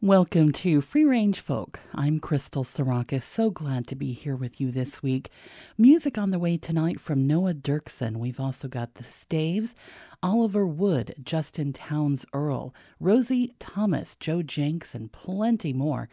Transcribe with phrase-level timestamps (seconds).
[0.00, 1.80] Welcome to Free Range Folk.
[1.92, 3.24] I'm Crystal Sarakas.
[3.24, 5.28] So glad to be here with you this week.
[5.76, 8.18] Music on the way tonight from Noah Derksen.
[8.18, 9.74] We've also got the Staves,
[10.22, 16.08] Oliver Wood, Justin Townes Earle, Rosie Thomas, Joe Jencks, and plenty more.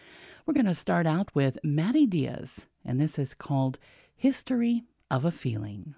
[0.47, 3.77] We're going to start out with Maddie Diaz, and this is called
[4.15, 4.81] History
[5.11, 5.93] of a Feeling.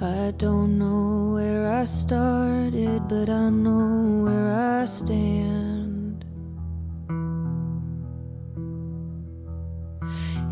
[0.00, 6.24] I don't know where I started, but I know where I stand.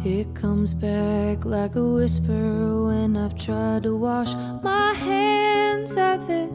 [0.04, 6.50] It comes back like a whisper when I've tried to wash my hands of it.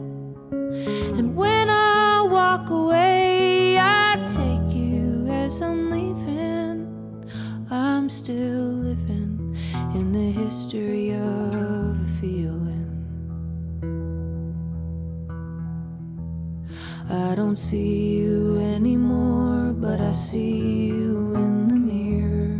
[1.16, 7.26] And when I walk away, I take you as I'm leaving.
[7.70, 9.56] I'm still living
[9.94, 12.71] in the history of a feeling.
[17.12, 22.56] I don't see you anymore, but I see you in the mirror.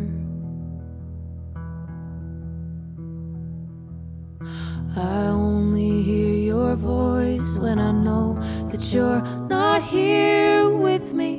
[4.94, 8.38] I only hear your voice when I know
[8.70, 11.38] that you're not here with me.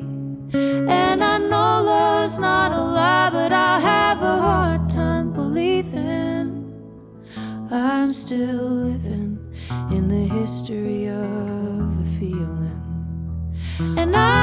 [0.51, 6.65] And I know love's not a lie, but I have a hard time believing
[7.69, 9.37] I'm still living
[9.91, 11.62] in the history of.
[13.79, 14.42] And I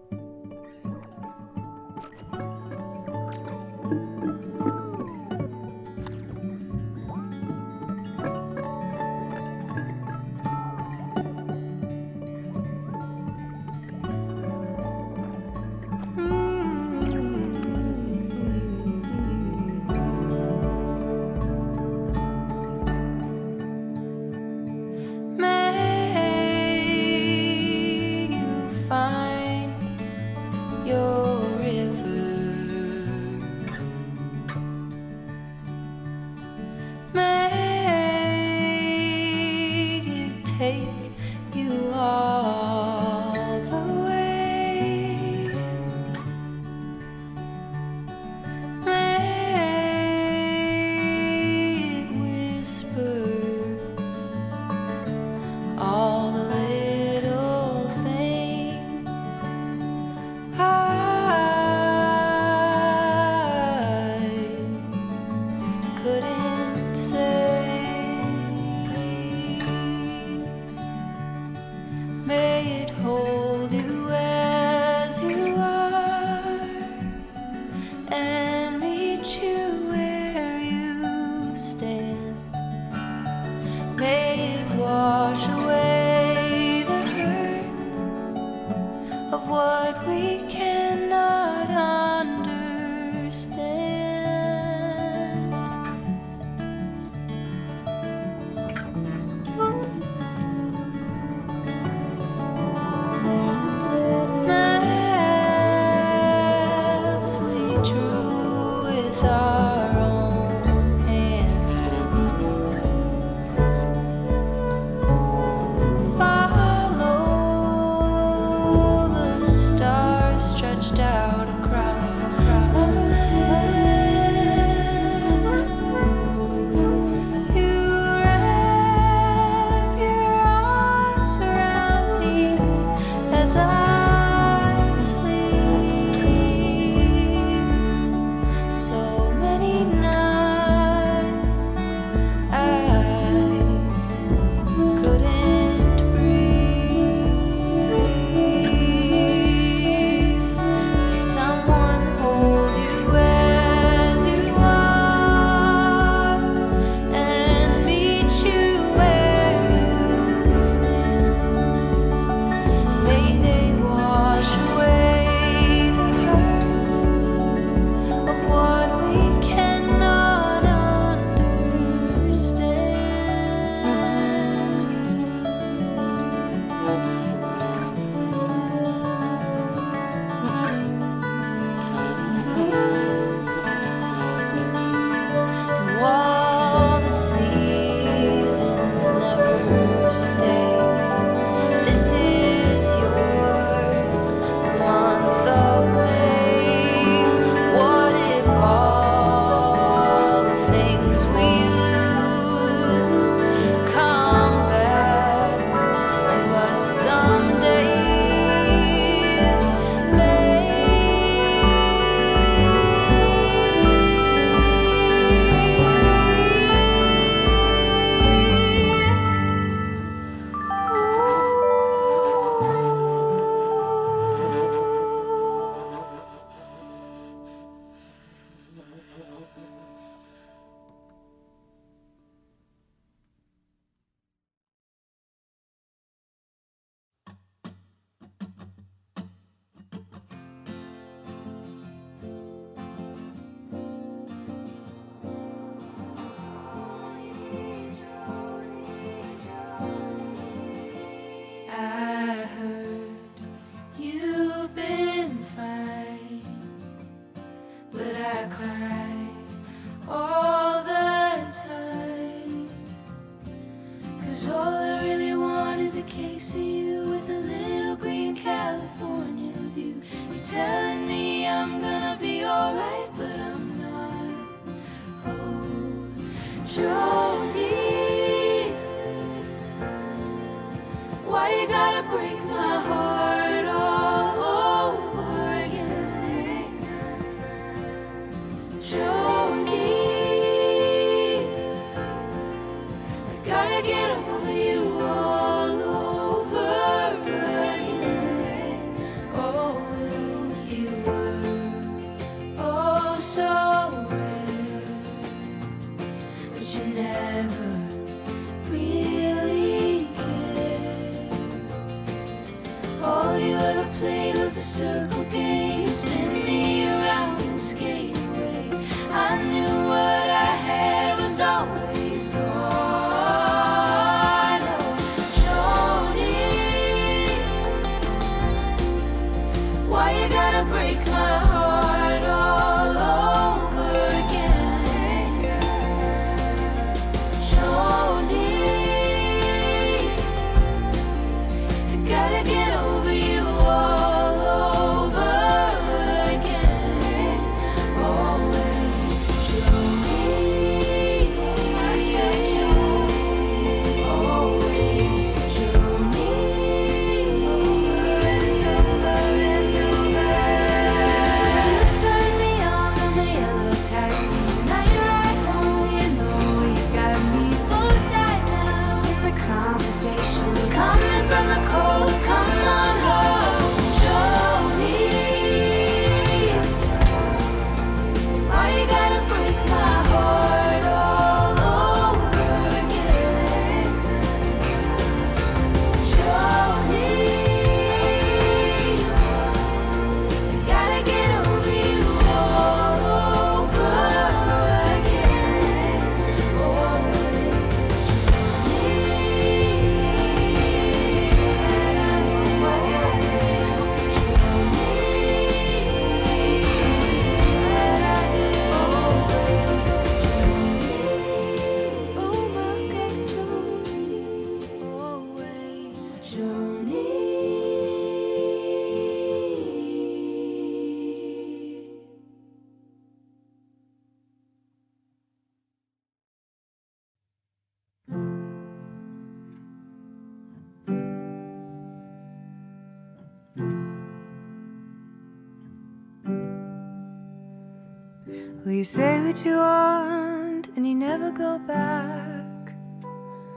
[439.31, 442.73] what you want and you never go back.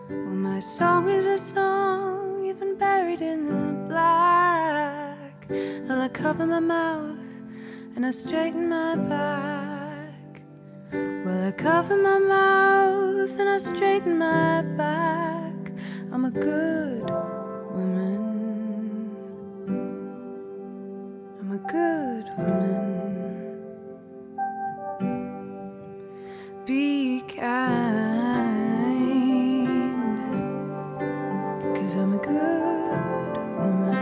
[0.09, 5.47] Well, my song is a song, even buried in the black.
[5.51, 7.27] Well, I cover my mouth
[7.97, 10.43] and I straighten my back.
[10.93, 15.73] Well, I cover my mouth and I straighten my back.
[16.13, 17.11] I'm a good
[17.75, 19.11] woman.
[21.41, 22.84] I'm a good woman.
[26.67, 28.49] Be kind,
[31.77, 33.99] cause I'm a good woman.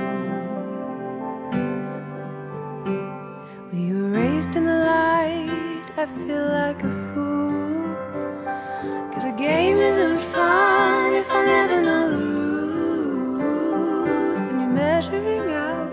[3.73, 7.97] You were raised in the light, I feel like a fool.
[9.13, 12.17] Cause a game isn't fun if I never know the
[13.43, 14.41] rules.
[14.41, 15.91] And you're measuring out,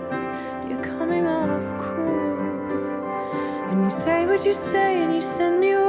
[0.60, 2.38] but you're coming off cruel.
[3.72, 5.79] And you say what you say, and you send me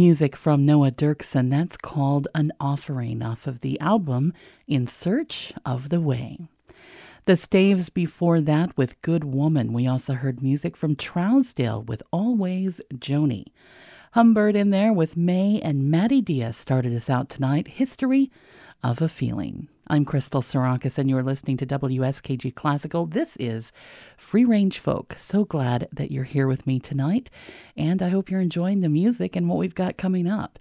[0.00, 4.32] Music from Noah Derksen, That's called An Offering off of the album
[4.66, 6.38] In Search of the Way.
[7.26, 9.74] The Staves before that with Good Woman.
[9.74, 13.48] We also heard music from Trousdale with Always Joni.
[14.12, 17.68] Humbird in there with May and Maddie Diaz started us out tonight.
[17.68, 18.30] History
[18.82, 19.68] of a Feeling.
[19.90, 23.06] I'm Crystal Sarakas, and you're listening to WSKG Classical.
[23.06, 23.72] This is
[24.16, 25.16] Free Range Folk.
[25.18, 27.28] So glad that you're here with me tonight,
[27.76, 30.60] and I hope you're enjoying the music and what we've got coming up.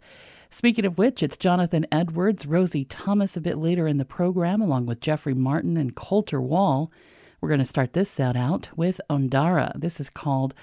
[0.50, 4.88] Speaking of which, it's Jonathan Edwards, Rosie Thomas a bit later in the program, along
[4.88, 6.92] with Jeffrey Martin and Colter Wall.
[7.40, 9.80] We're going to start this set out with Ondara.
[9.80, 10.56] This is called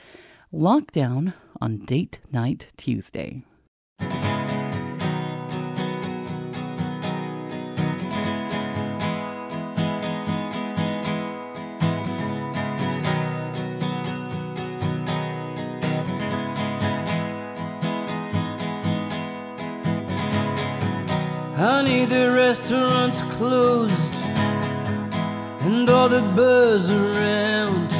[0.52, 3.44] Lockdown on Date Night Tuesday.
[21.56, 24.12] Honey, the restaurant's closed,
[25.64, 27.90] and all the buzz around.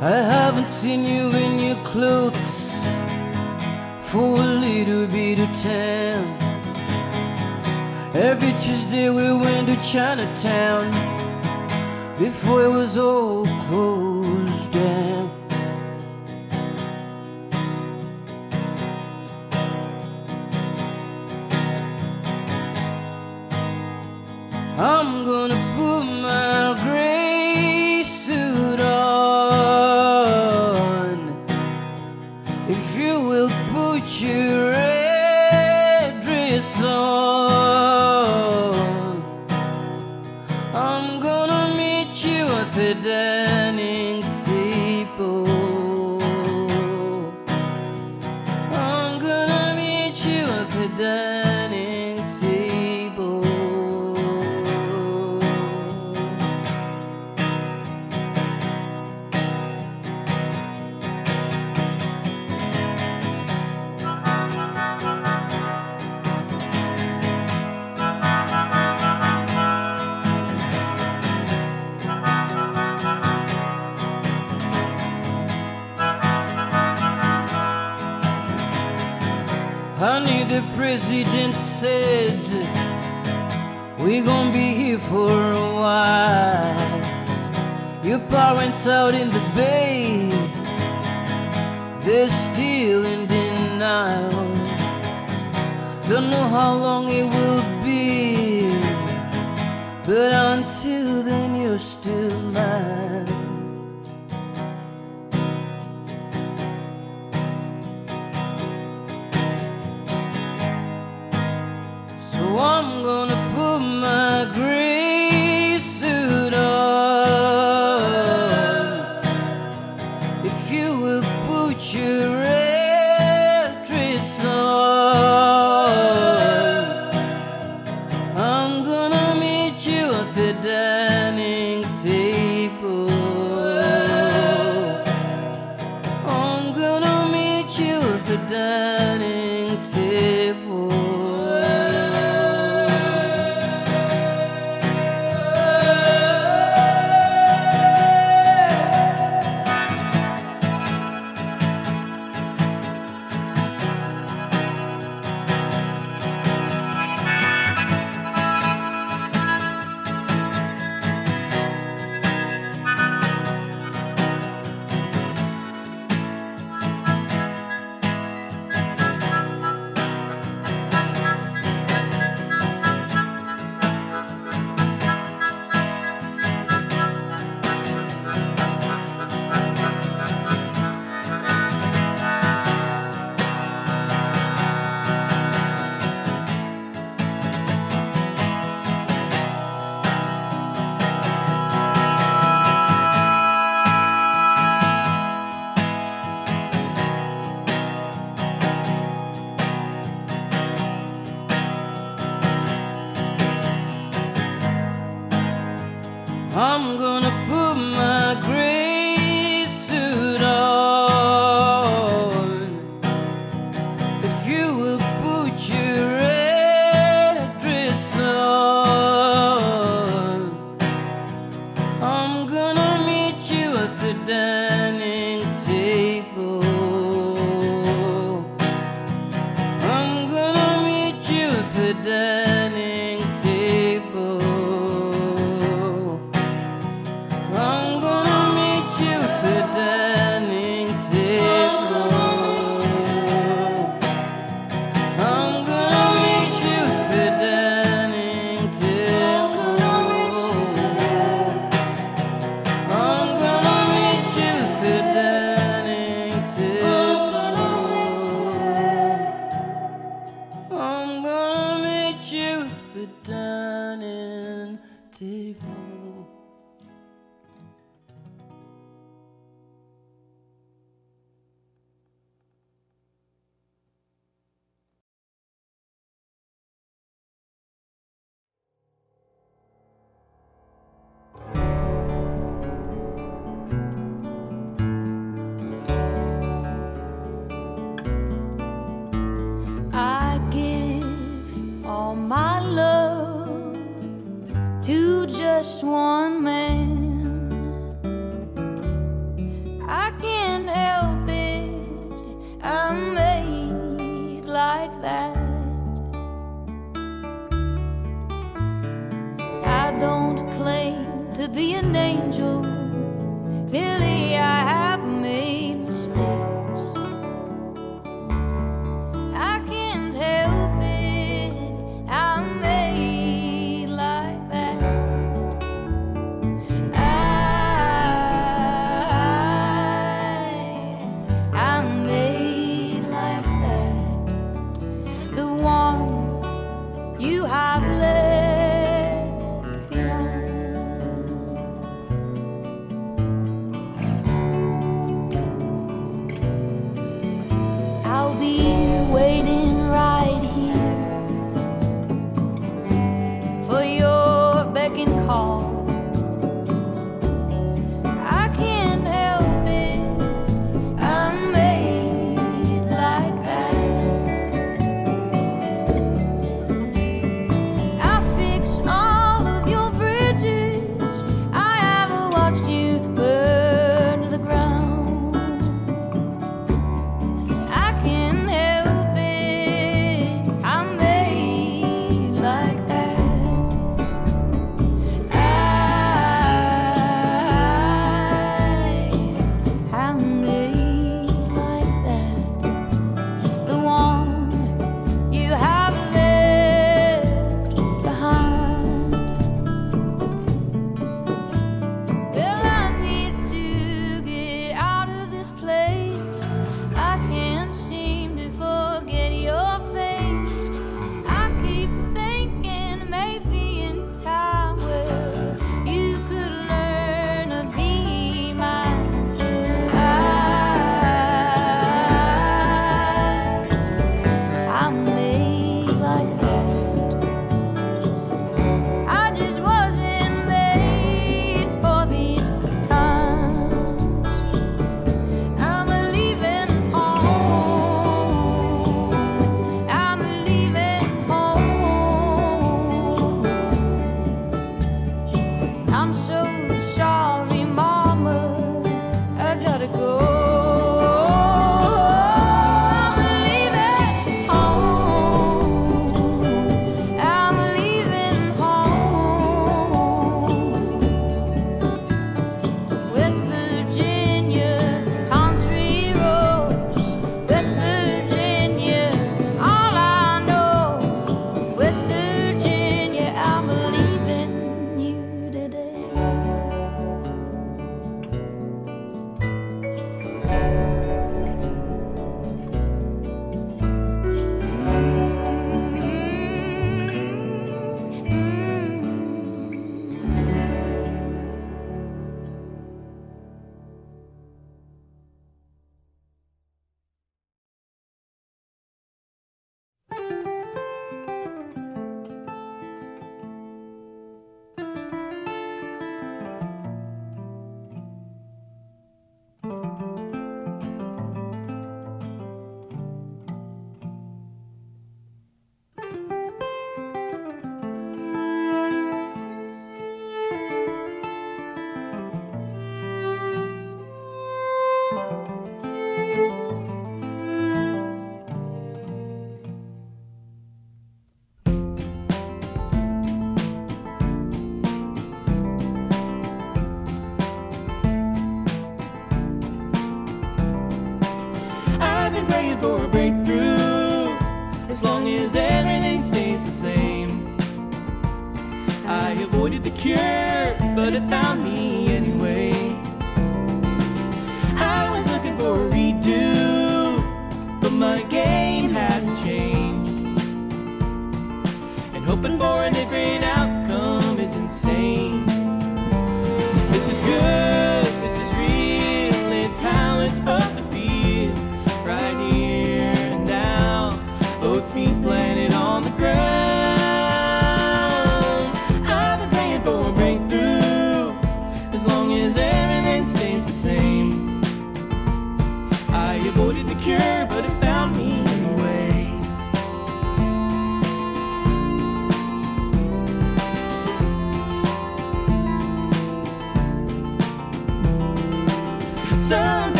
[0.00, 2.82] I haven't seen you in your clothes
[4.00, 6.38] for a little bit of time.
[8.14, 10.90] Every Tuesday we went to Chinatown
[12.18, 15.01] before it was all closed down.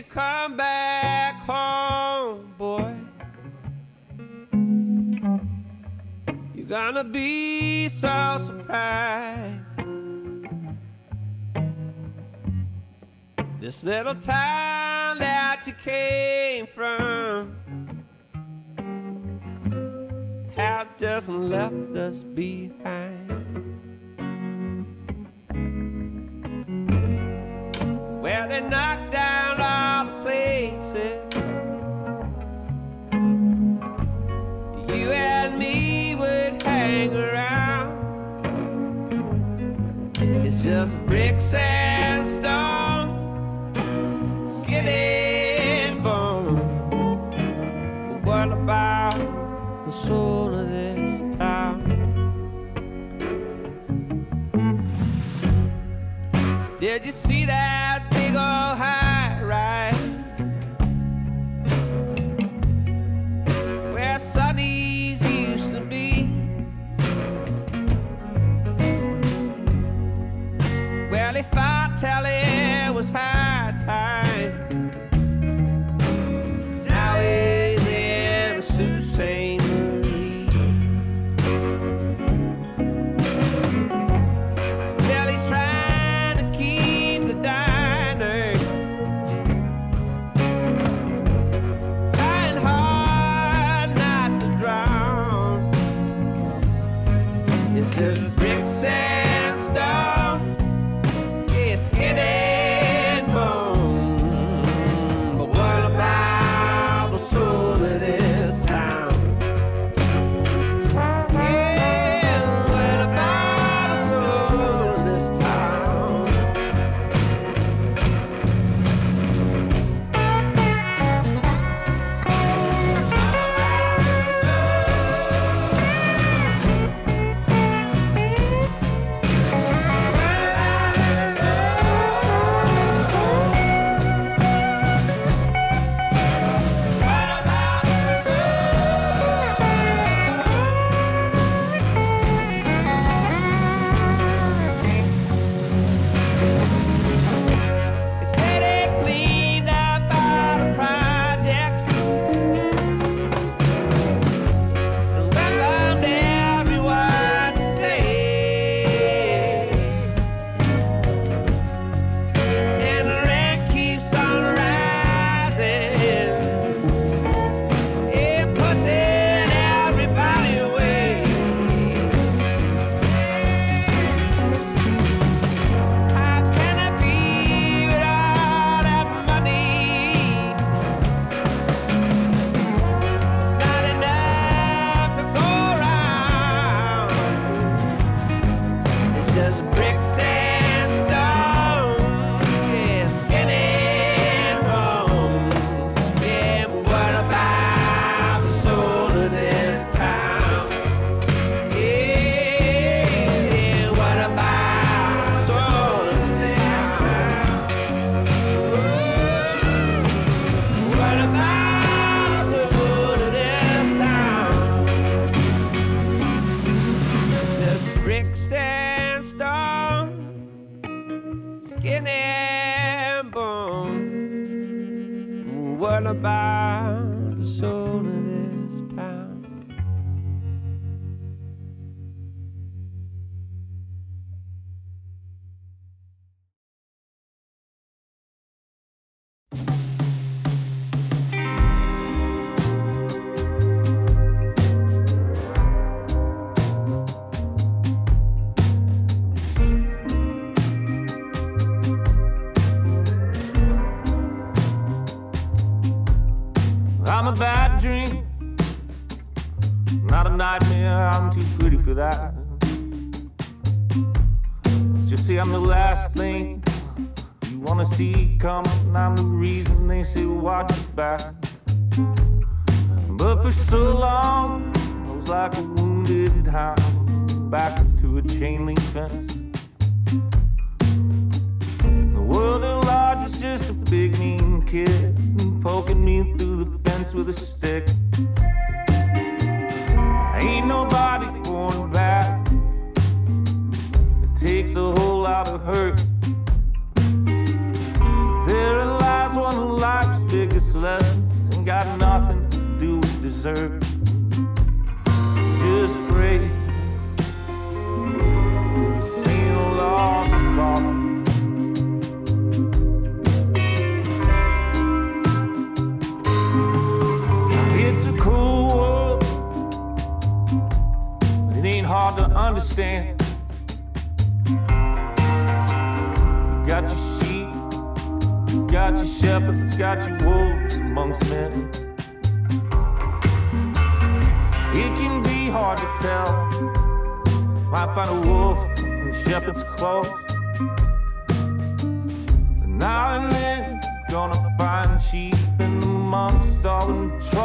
[0.00, 2.94] you come back home, boy,
[6.54, 9.60] you're gonna be so surprised.
[13.60, 17.54] This little town that you came from
[20.56, 23.28] has just left us behind.
[28.22, 28.99] Well, they're not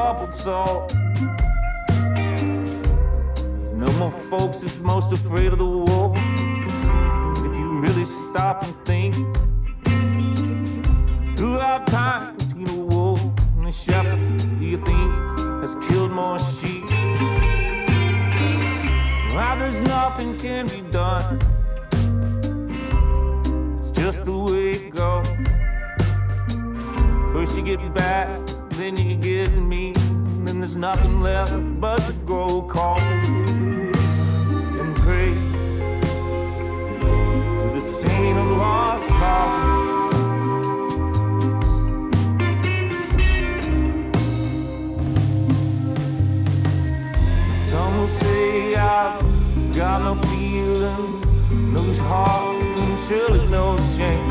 [0.06, 0.94] them troubled souls.
[3.74, 6.16] No more folks is most afraid of the wolf.
[7.38, 9.16] If you really stop and think,
[11.38, 13.22] throughout time between a wolf
[13.58, 15.12] and a shepherd, do you think
[15.62, 16.88] has killed more sheep?
[19.34, 21.40] Now there's nothing can be done.
[23.80, 25.28] It's just the way it goes.
[27.34, 28.45] First you get back,
[28.78, 29.94] then you get me,
[30.44, 35.34] then there's nothing left but to grow cold and pray
[37.00, 39.76] to the saint of lost causes.
[47.70, 51.22] Some will say I've got no feeling,
[51.74, 54.26] no heart, and surely no shame.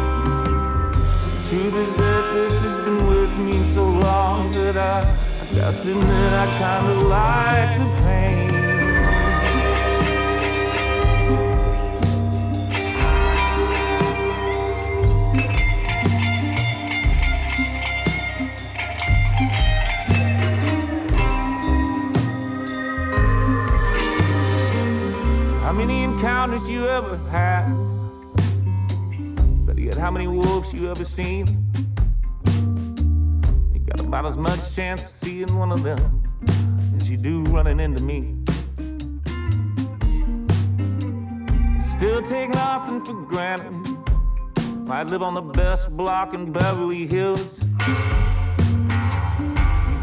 [1.49, 5.01] Truth is that this has been me so long that I,
[5.41, 8.51] I just admit I kinda like the pain.
[25.61, 27.67] How many encounters you ever had?
[29.67, 31.64] Better yet, how many wolves you ever seen?
[34.15, 36.23] About as much chance of seeing one of them
[36.95, 38.37] as you do running into me.
[41.83, 43.73] Still take nothing for granted.
[44.87, 47.59] Might live on the best block in Beverly Hills.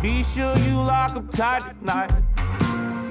[0.02, 2.12] Be sure you lock up tight at night.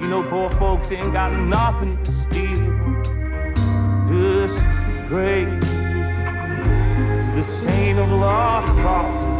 [0.03, 2.61] You know, poor folks ain't got nothing to steal.
[4.07, 4.61] Just
[5.09, 9.30] pray to the saint of lost causes.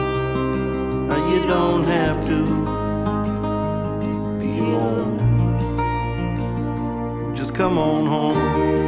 [1.09, 2.45] Now you don't have to
[4.39, 5.17] be alone.
[7.35, 8.86] Just come on home.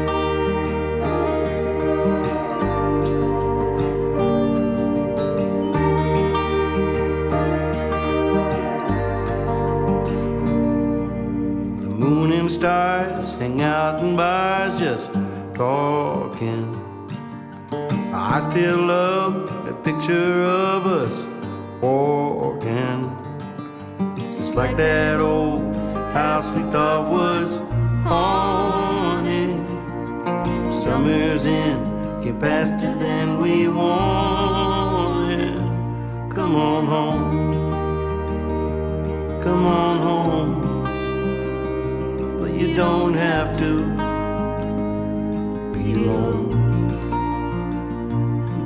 [12.60, 15.10] Stars hang out in bars just
[15.55, 16.76] talking.
[18.14, 21.26] I still love that picture of us
[21.82, 23.16] walking.
[24.36, 25.74] Just like that old
[26.12, 27.55] house we thought was
[28.03, 29.55] haunted.
[30.76, 31.78] Summer's in,
[32.22, 35.55] came faster than we wanted.
[36.30, 37.51] Come on home.
[39.41, 40.59] Come on home.
[42.70, 43.84] You don't have to
[45.74, 46.51] be alone.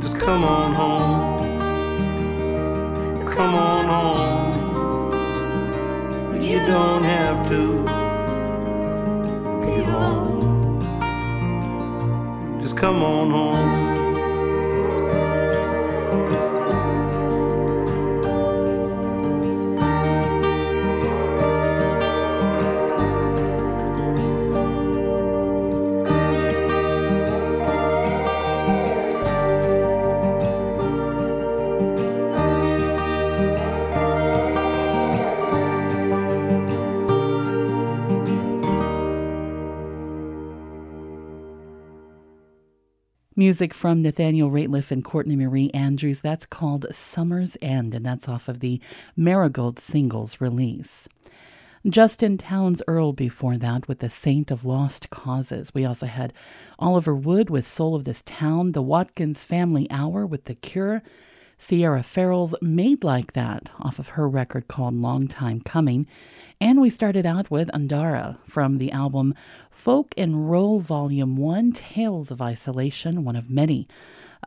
[0.01, 1.39] Just come on home.
[3.26, 5.12] Come on home.
[6.41, 7.84] You don't have to
[9.62, 10.82] be alone.
[12.62, 13.83] Just come on home.
[43.44, 46.22] Music from Nathaniel Rateliff and Courtney Marie Andrews.
[46.22, 48.80] That's called Summer's End, and that's off of the
[49.18, 51.10] Marigold singles release.
[51.86, 55.74] Justin Townes Earle before that with The Saint of Lost Causes.
[55.74, 56.32] We also had
[56.80, 61.04] Oliver Wood with Soul of This Town, The Watkins Family Hour with The Cure,
[61.58, 66.08] Sierra Farrell's Made Like That off of her record called Long Time Coming.
[66.62, 69.36] And we started out with Andara from the album
[69.84, 73.86] Folk and Roll Volume 1 Tales of Isolation, one of many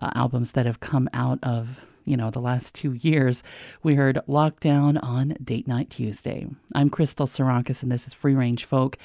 [0.01, 3.43] uh, albums that have come out of, you know, the last two years.
[3.83, 6.47] We heard Lockdown on Date Night Tuesday.
[6.75, 8.97] I'm Crystal Sarakas, and this is Free Range Folk.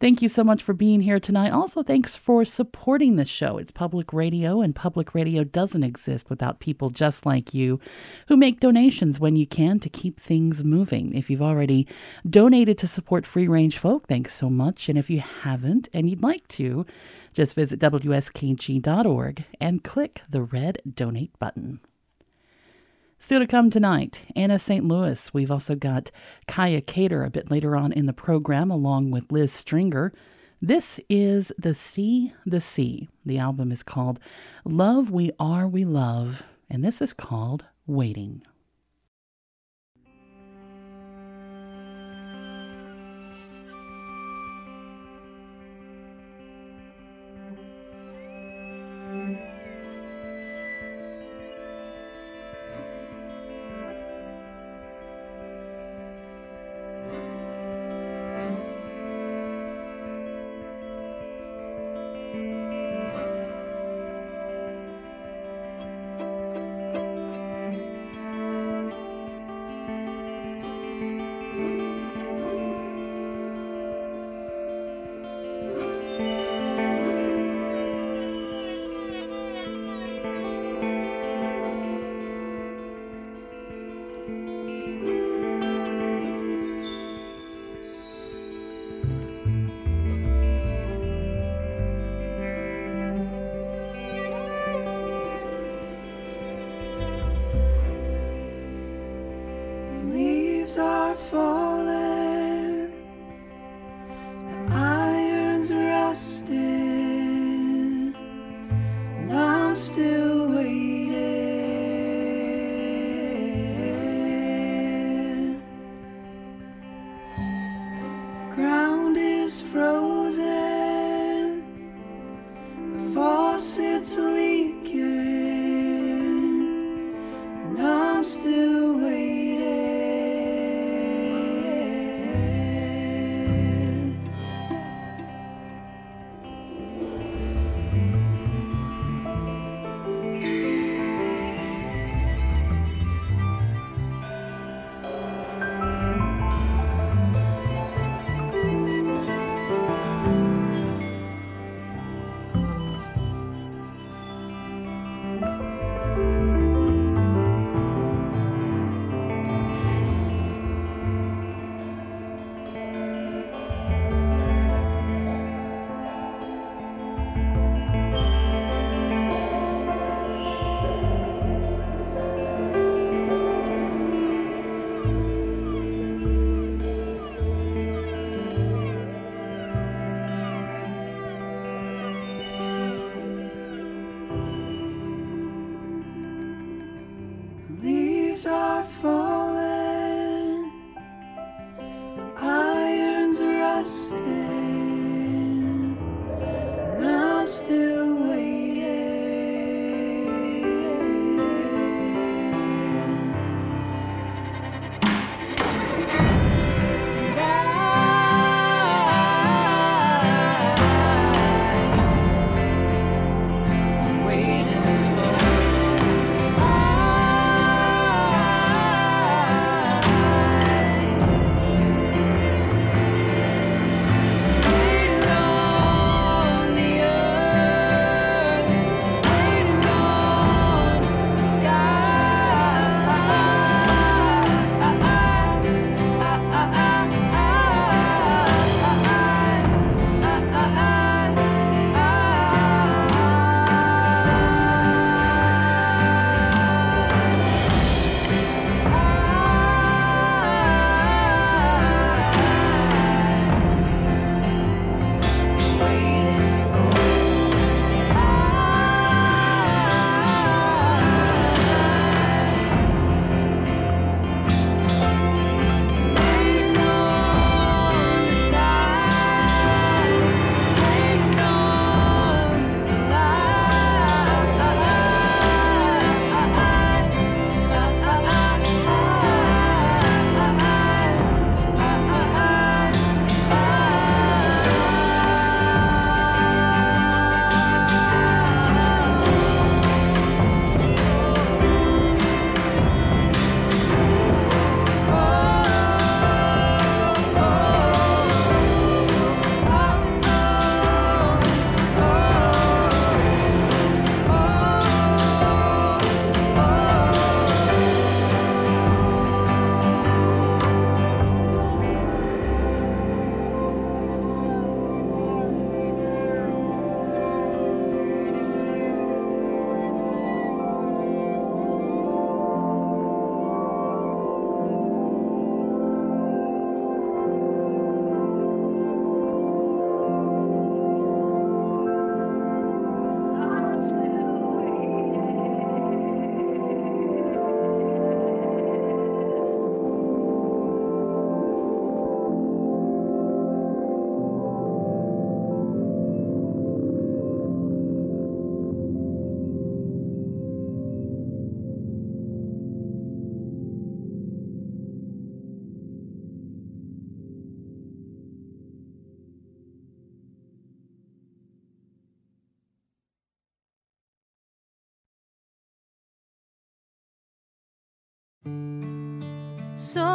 [0.00, 1.50] Thank you so much for being here tonight.
[1.50, 3.58] Also, thanks for supporting this show.
[3.58, 7.78] It's public radio, and public radio doesn't exist without people just like you
[8.28, 11.12] who make donations when you can to keep things moving.
[11.12, 11.86] If you've already
[12.28, 14.88] donated to support Free Range Folk, thanks so much.
[14.88, 16.86] And if you haven't and you'd like to,
[17.34, 21.80] just visit WSKG.org and click the red donate button.
[23.22, 24.82] Still to come tonight, Anna St.
[24.82, 25.32] Louis.
[25.34, 26.10] We've also got
[26.48, 30.14] Kaia Kater a bit later on in the program, along with Liz Stringer.
[30.62, 33.10] This is The Sea, The Sea.
[33.26, 34.20] The album is called
[34.64, 38.40] Love We Are, We Love, and this is called Waiting.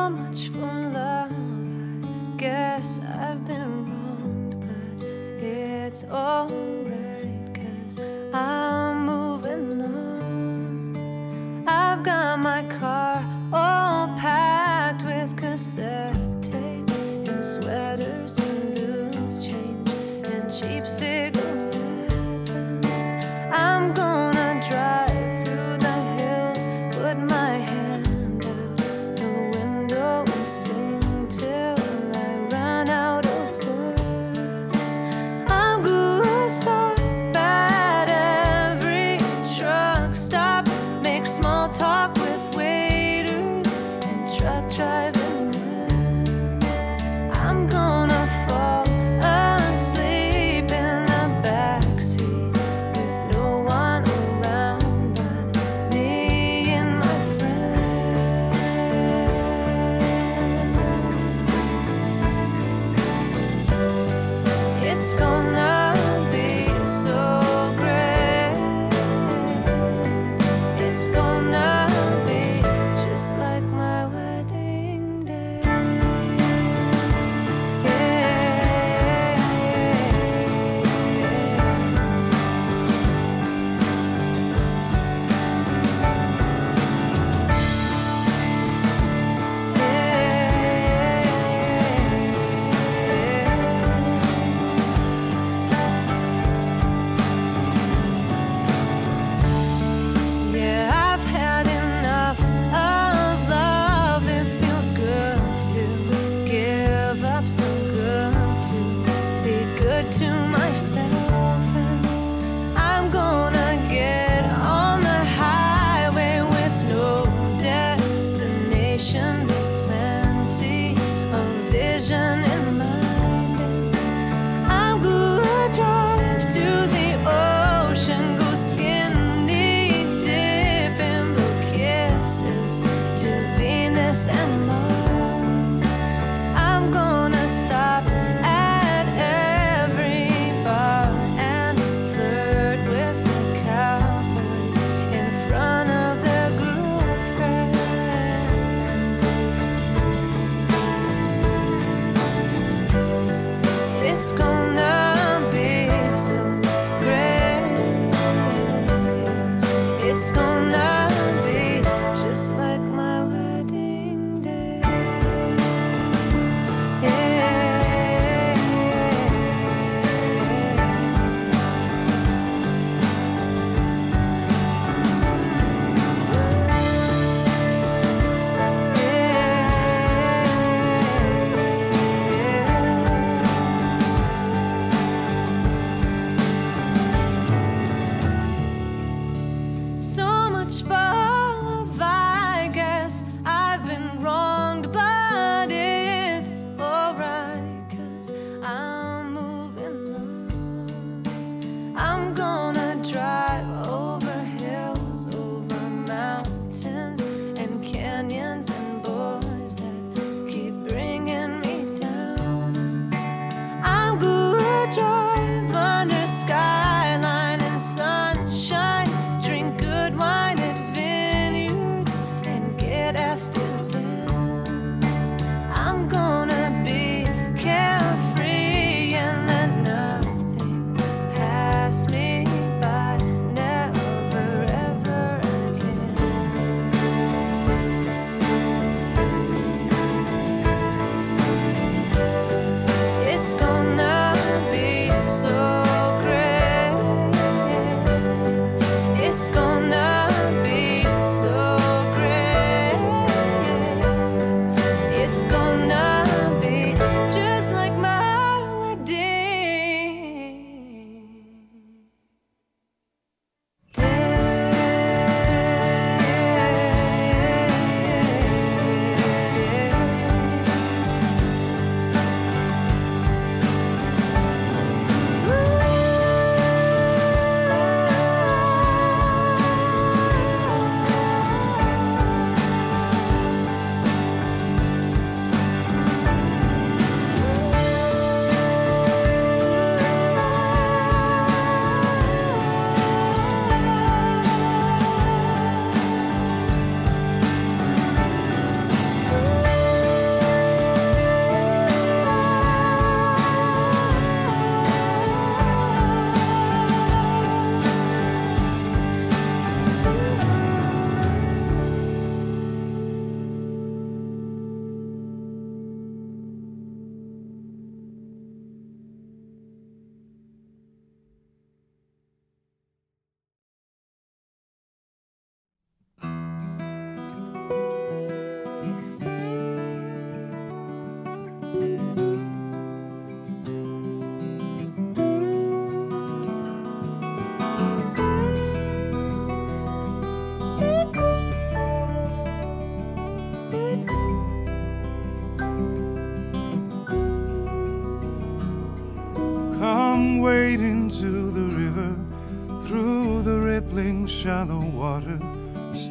[0.09, 1.14] Much for love.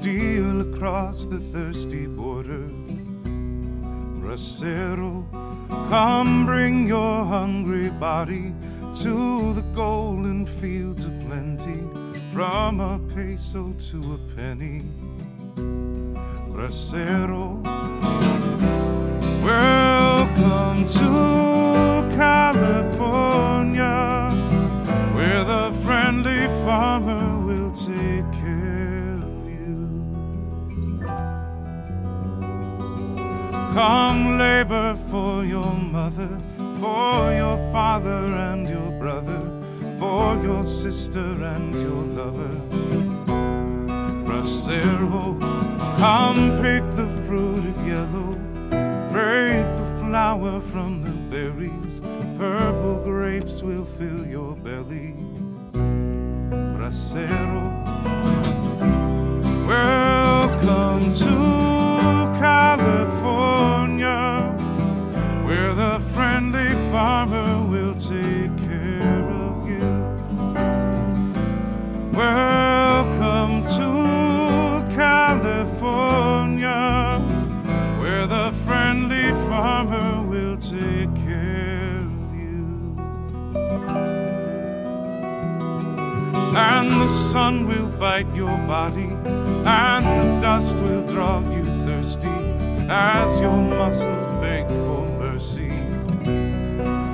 [0.05, 2.68] Steal across the thirsty border.
[4.20, 5.24] Bracero,
[5.88, 8.52] come bring your hungry body
[9.00, 11.80] to the golden fields of plenty,
[12.34, 14.82] from a peso to a penny.
[16.52, 17.64] Bracero,
[19.42, 21.34] welcome to
[33.74, 36.28] Come labor for your mother,
[36.78, 39.40] for your father and your brother,
[39.98, 42.54] for your sister and your lover.
[44.24, 45.40] Bracero,
[45.98, 48.36] come pick the fruit of yellow,
[49.10, 52.00] break the flower from the berries,
[52.38, 55.16] purple grapes will fill your belly.
[56.76, 57.72] Bracero,
[59.66, 61.63] welcome to
[87.05, 89.11] the sun will bite your body,
[89.66, 92.34] and the dust will draw you thirsty
[92.88, 95.68] as your muscles beg for mercy.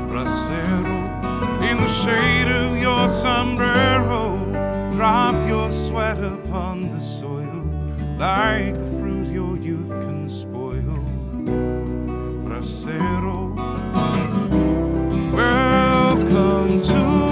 [0.08, 0.94] Bracero,
[1.68, 4.38] in the shade of your sombrero,
[4.92, 7.64] drop your sweat upon the soil
[8.16, 11.04] like the fruit your youth can spoil.
[12.46, 13.56] Bracero,
[15.32, 17.29] welcome to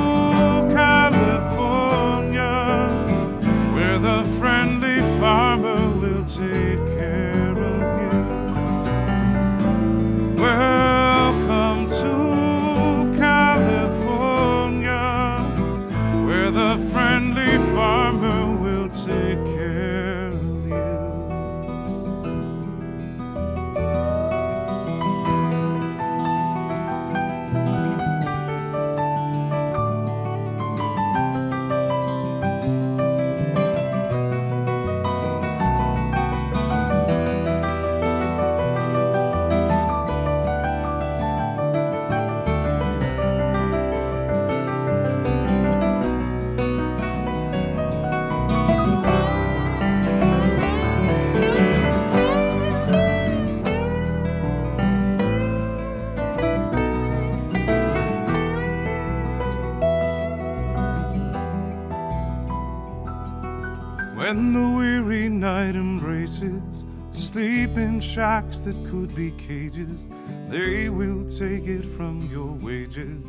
[64.29, 70.07] When the weary night embraces, sleep in shacks that could be cages,
[70.51, 73.25] they will take it from your wages.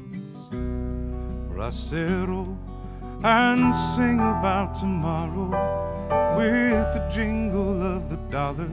[1.49, 2.57] Bracero,
[3.23, 5.47] and sing about tomorrow
[6.35, 8.69] with the jingle of the dollar,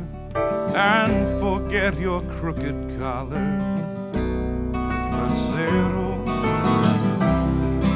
[0.75, 3.47] and forget your crooked collar.
[5.13, 6.27] Bracero,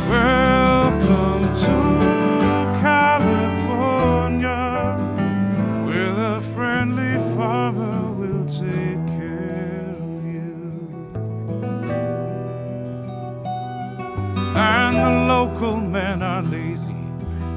[0.09, 1.90] welcome to
[15.05, 17.01] the local men are lazy,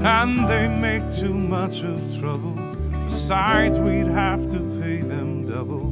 [0.01, 2.55] and they make too much of trouble.
[3.05, 5.91] Besides, we'd have to pay them double.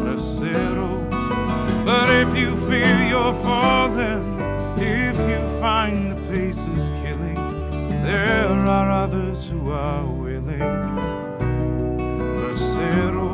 [0.00, 0.90] Bracero,
[1.84, 4.26] but if you fear you're falling,
[4.78, 7.38] if you find the pace is killing,
[8.02, 10.58] there are others who are willing.
[12.38, 13.27] Bracero,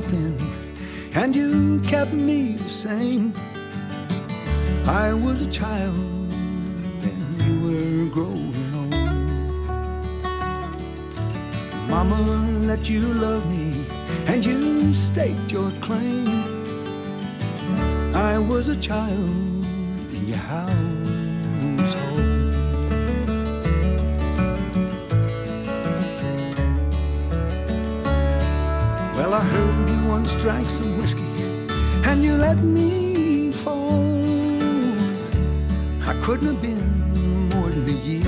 [0.00, 0.34] nothing,
[1.14, 3.34] and you kept me the same.
[4.86, 5.94] I was a child,
[7.08, 8.94] and you were growing old.
[11.90, 12.18] Mama
[12.66, 13.84] let you love me,
[14.26, 16.26] and you staked your claim.
[18.14, 19.64] I was a child
[20.16, 20.89] in your household.
[30.38, 31.24] Drank some whiskey
[32.04, 34.00] and you let me fall.
[36.06, 38.26] I couldn't have been more than a year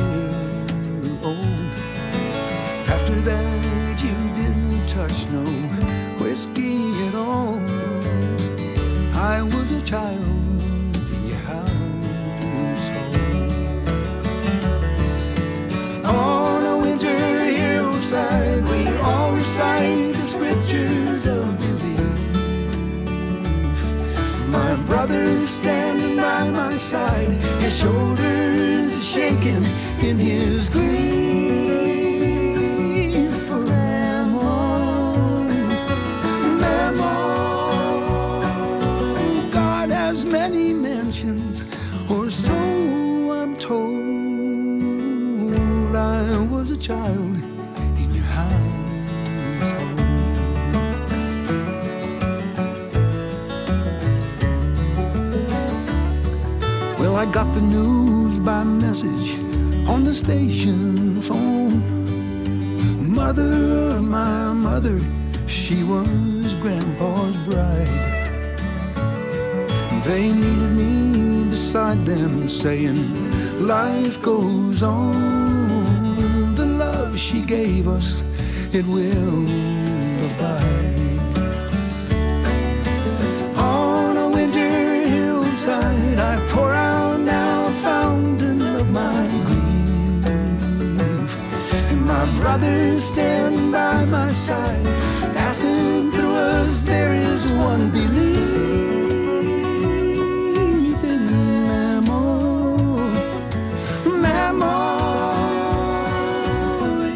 [1.22, 1.72] old.
[2.88, 5.44] After that, you didn't touch no
[6.22, 7.60] whiskey at all.
[9.14, 10.18] I was a child
[11.14, 13.16] in your household.
[16.04, 21.01] On a winter hillside, we all recite the scriptures
[24.92, 27.32] brother's standing by my side,
[27.62, 29.64] his shoulders shaking
[30.08, 30.92] in his grief.
[33.46, 35.14] Forevermore,
[36.64, 37.72] memoir.
[39.50, 41.64] God has many mansions,
[42.10, 42.52] or so
[43.38, 44.02] I'm told.
[45.96, 47.21] I was a child
[58.62, 59.28] by message
[59.88, 61.82] on the station phone.
[63.12, 63.52] Mother
[63.96, 65.00] of my mother,
[65.46, 67.88] she was Grandpa's bride.
[70.04, 73.02] They needed me beside them, saying,
[73.66, 76.54] Life goes on.
[76.54, 78.22] The love she gave us,
[78.72, 79.44] it will
[80.28, 81.00] abide.
[83.56, 84.70] On a winter
[85.14, 86.71] hillside, I pour
[92.52, 94.84] my brother's standing by my side,
[95.34, 98.34] passing through us, there is one belief
[101.02, 102.12] in memory.
[104.04, 104.76] Memory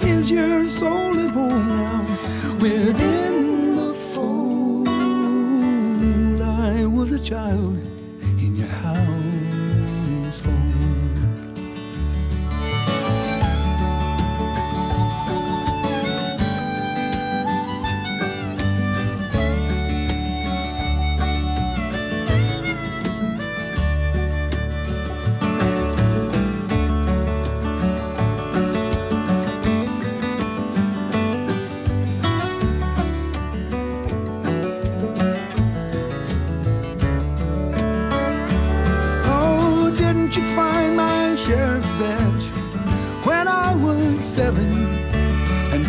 [0.08, 2.00] is your soul at home now
[2.62, 4.88] within the fold.
[6.40, 7.65] I was a child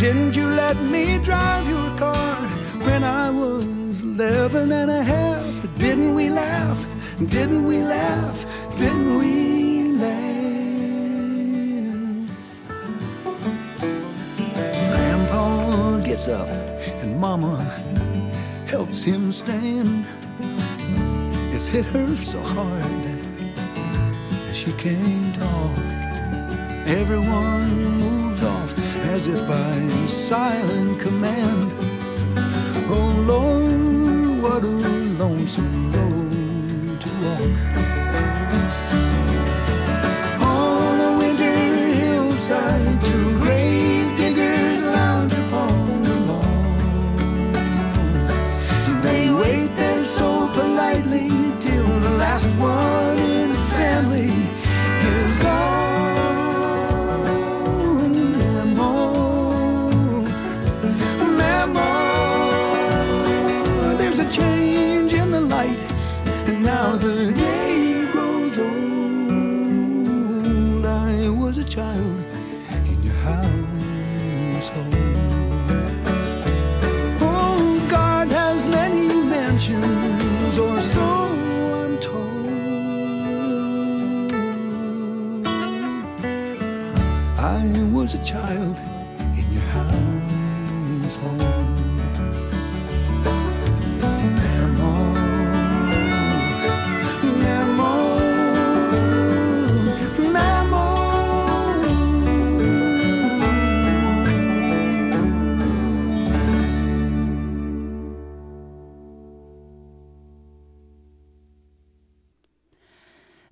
[0.08, 2.36] didn't you let me drive your car
[2.88, 5.46] when I was eleven and a half?
[5.76, 6.80] Didn't we laugh?
[7.36, 8.46] Didn't we laugh?
[8.78, 9.34] Didn't we
[10.06, 10.30] laugh?
[14.92, 16.48] Grandpa gets up
[17.02, 17.58] and Mama
[18.66, 20.06] helps him stand.
[21.54, 23.04] It's hit her so hard
[24.46, 25.78] that she can't talk.
[26.88, 27.68] Everyone
[28.00, 28.27] moves
[29.18, 31.72] as if by silent command.
[32.88, 34.68] Oh Lord, what a
[35.23, 35.86] lonesome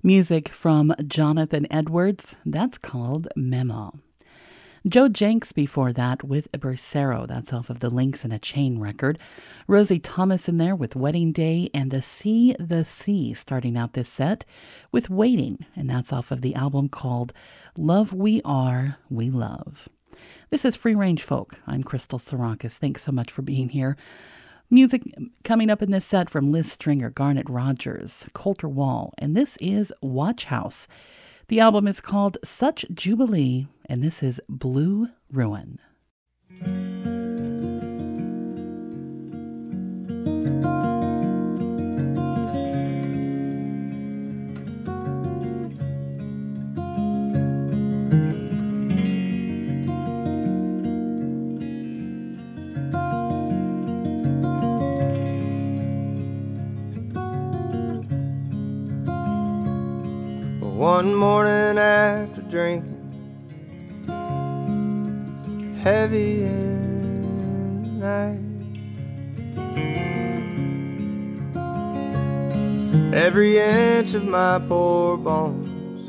[0.06, 2.36] Music from Jonathan Edwards.
[2.46, 3.98] That's called Memo.
[4.86, 7.26] Joe Jencks before that with Bracero.
[7.26, 9.18] That's off of the Links in a Chain record.
[9.66, 14.08] Rosie Thomas in there with Wedding Day and The Sea, The Sea starting out this
[14.08, 14.44] set
[14.92, 15.66] with Waiting.
[15.74, 17.32] And that's off of the album called
[17.76, 19.88] Love We Are, We Love.
[20.50, 21.54] This is Free Range Folk.
[21.66, 22.78] I'm Crystal Sarakas.
[22.78, 23.96] Thanks so much for being here.
[24.68, 25.02] Music
[25.44, 29.92] coming up in this set from Liz Stringer, Garnet Rogers, Colter Wall, and this is
[30.02, 30.88] Watchhouse.
[31.46, 35.78] The album is called Such Jubilee, and this is Blue Ruin.
[60.96, 62.96] One morning after drinking,
[65.82, 68.40] heavy in the night.
[73.14, 76.08] Every inch of my poor bones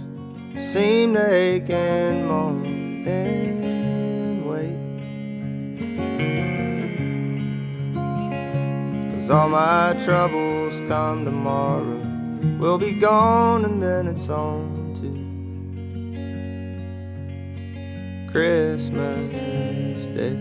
[0.71, 3.03] seemed to ache and moan.
[3.03, 4.79] Then wait.
[9.19, 12.07] Cause all my troubles come tomorrow
[12.59, 14.76] We'll be gone and then it's on
[18.37, 20.37] Christmas Day.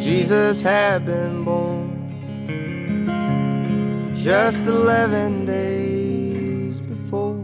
[0.00, 1.86] Jesus had been born
[4.16, 7.36] just 11 days before.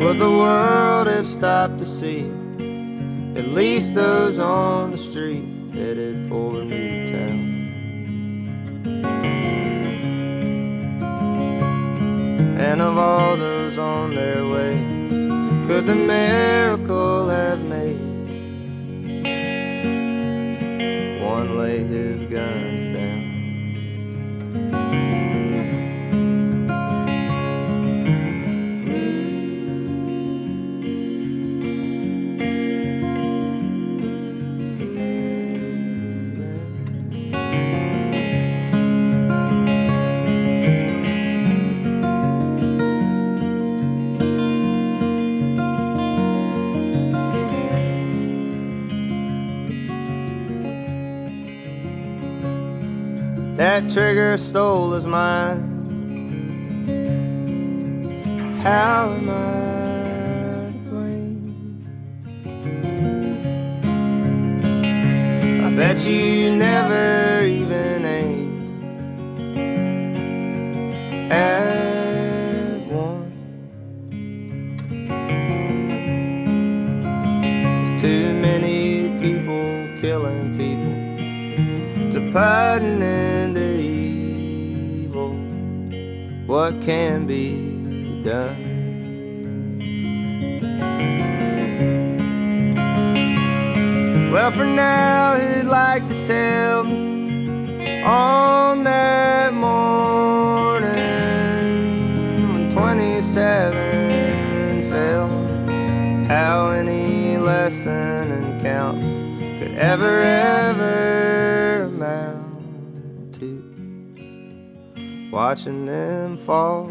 [0.00, 2.22] Would the world have stopped to see?
[3.38, 7.59] At least those on the street headed for Newtown.
[12.60, 14.76] And of all those on their way,
[15.66, 17.98] could the miracle have made
[21.22, 23.30] one lay his guns down?
[53.60, 55.68] That trigger stole his mind.
[58.62, 61.84] How am I to blame?
[65.62, 68.82] I bet you never even aimed
[71.30, 73.30] at one.
[77.42, 80.96] There's too many people killing people
[82.12, 83.19] to put an
[86.50, 88.66] What can be done?
[94.32, 100.82] Well, for now, who'd like to tell me on that morning
[102.52, 105.28] when 27 fell,
[106.26, 109.00] how any lesson and count
[109.60, 111.19] could ever, ever
[115.40, 116.90] watching them fall.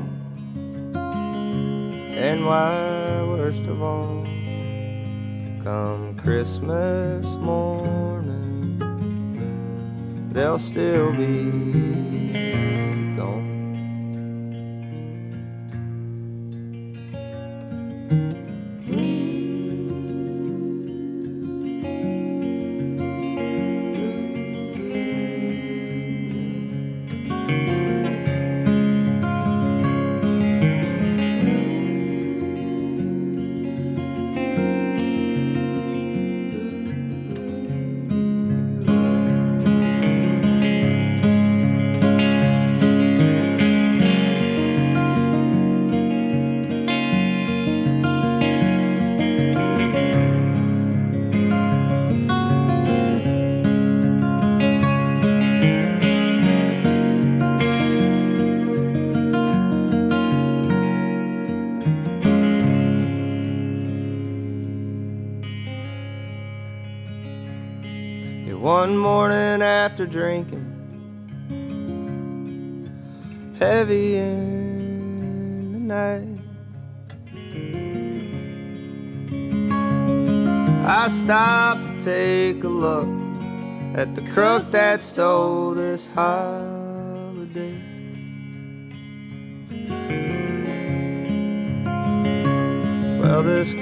[2.25, 4.23] And why, worst of all,
[5.63, 8.79] come Christmas morning,
[10.33, 11.43] they'll still be
[13.15, 13.48] gone.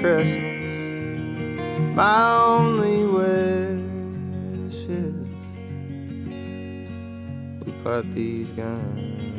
[0.00, 0.36] Christmas.
[1.96, 5.28] My only wish is
[7.64, 9.37] we put these guns.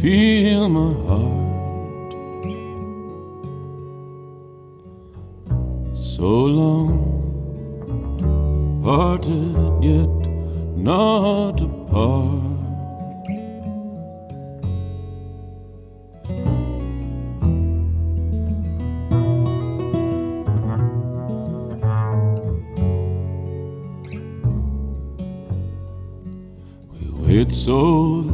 [0.00, 2.12] feel my heart.
[5.96, 6.98] So long,
[8.84, 10.14] parted yet
[10.76, 12.46] not apart.
[27.66, 28.25] so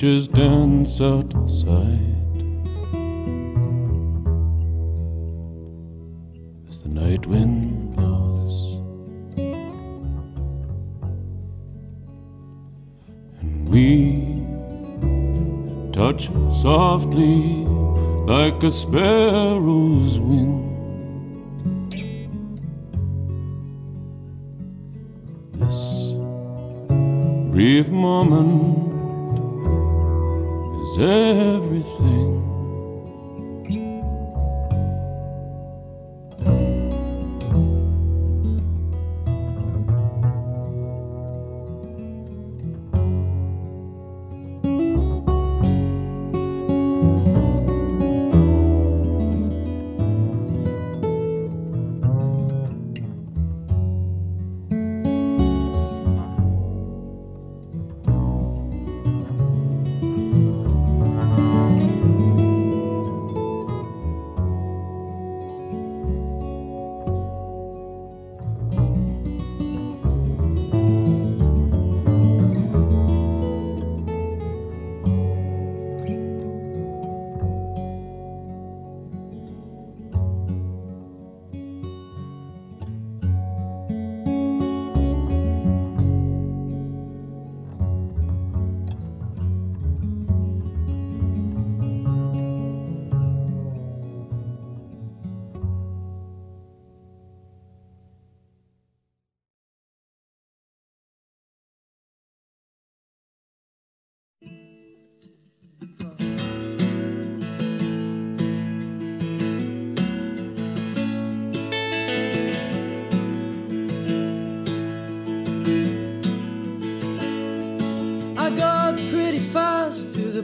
[0.00, 1.98] Witches dance outside
[6.68, 8.78] as the night wind blows,
[13.40, 14.46] and we
[15.92, 16.28] touch
[16.62, 17.64] softly
[18.32, 19.47] like a spell.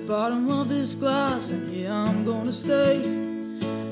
[0.06, 3.00] Bottom of this glass, and here I'm gonna stay.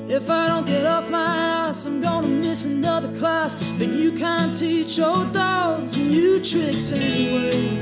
[0.07, 3.55] If I don't get off my ass, I'm gonna miss another class.
[3.79, 7.79] But you can't teach old dogs new tricks anyway.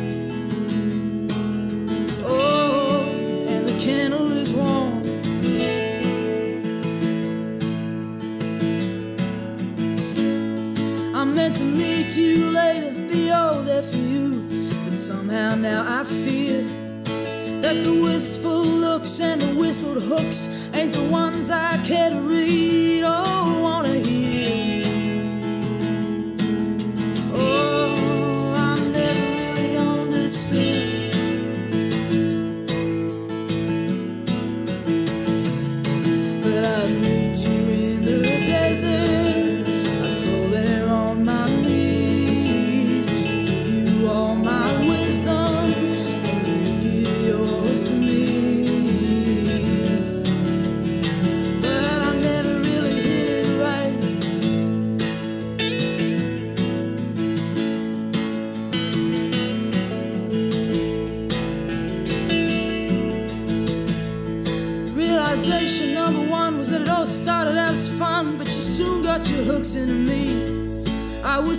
[2.25, 3.05] Oh,
[3.47, 5.03] and the kennel is warm.
[11.13, 14.47] I meant to meet you later, be all there for you.
[14.85, 16.60] But somehow now I fear
[17.61, 23.03] that the wistful looks and the whistled hooks ain't the ones I care to read.
[23.03, 23.40] Or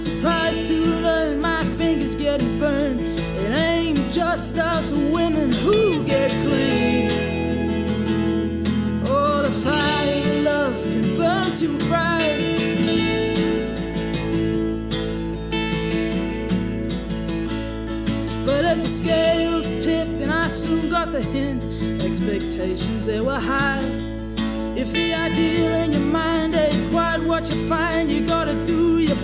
[0.02, 3.00] surprised to learn my fingers getting burned.
[3.00, 7.08] It ain't just us women who get clean.
[9.06, 12.40] Oh, the fire love can burn too bright.
[18.44, 21.62] But as the scales tipped and I soon got the hint,
[22.02, 23.84] expectations they were high.
[24.74, 29.21] If the ideal in your mind ain't quite what you find, you gotta do your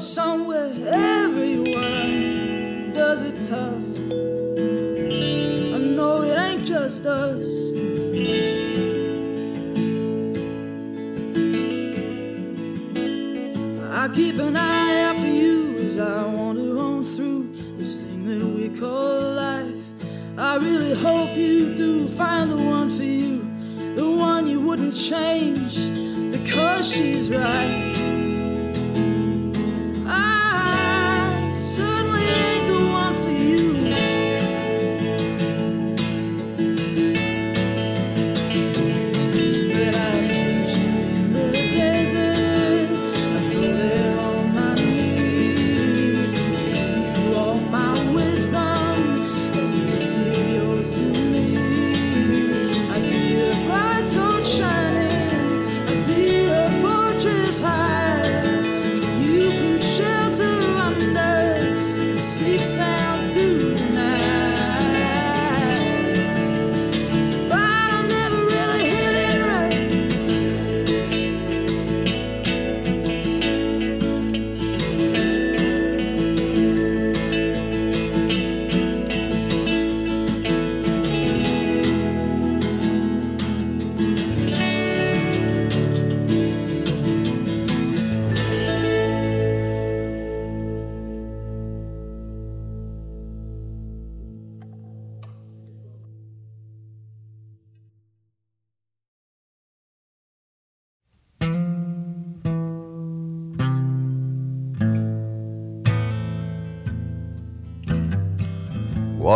[0.00, 3.84] somewhere, everyone does it tough.
[5.74, 7.70] I know it ain't just us.
[13.92, 18.42] I keep an eye out for you as I wander on through this thing that
[18.46, 19.84] we call life.
[20.38, 23.44] I really hope you do find the one for you,
[23.96, 25.76] the one you wouldn't change
[26.32, 27.89] because she's right.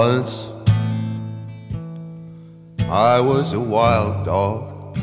[0.07, 0.51] Once
[2.91, 4.99] I was a wild dog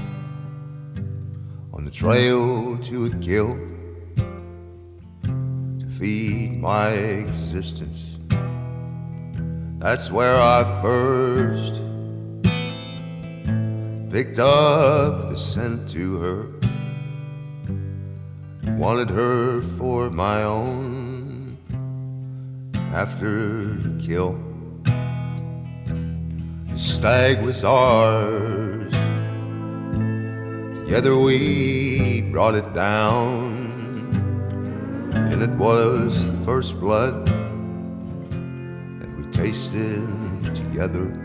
[1.73, 3.57] on the trail to a kill
[5.23, 8.19] to feed my existence.
[9.79, 11.81] That's where I first
[14.11, 16.39] picked up the scent to her.
[18.77, 21.57] Wanted her for my own
[22.93, 24.50] after the kill.
[26.75, 28.93] Stag was ours.
[30.85, 33.55] Together we brought it down,
[35.13, 37.27] and it was the first blood
[38.99, 40.05] that we tasted
[40.53, 41.17] together.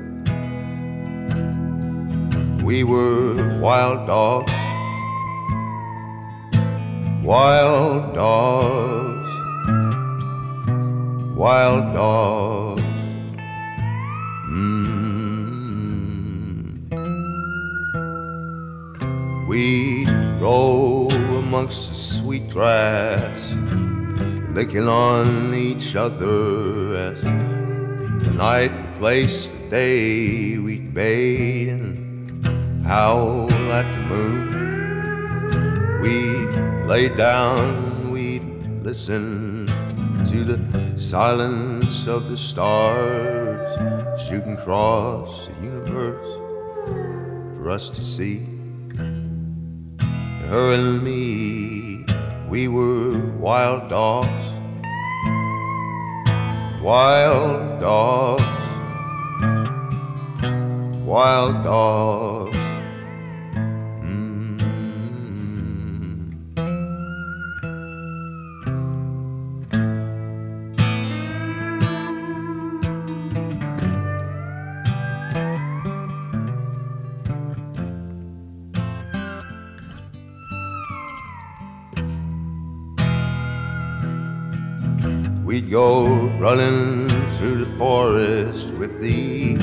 [2.65, 4.53] We were wild dogs,
[7.23, 9.31] wild dogs,
[11.37, 12.86] wild dogs.
[19.57, 20.07] Mm.
[20.07, 20.07] We
[20.41, 23.55] roll amongst the sweet grass,
[24.51, 32.47] licking on each other as the night replaced the day we'd made and
[32.87, 34.47] howl at the moon.
[36.03, 38.45] We'd lay down, we'd
[38.83, 39.67] listen
[40.31, 43.59] to the silence of the stars
[44.29, 46.33] shooting across the universe
[47.59, 48.56] for us to see.
[50.49, 52.05] Her and me,
[52.49, 54.29] we were wild dogs,
[56.81, 58.45] wild dogs,
[61.05, 62.66] wild dogs.
[85.77, 86.07] Go
[86.39, 89.57] running through the forest with the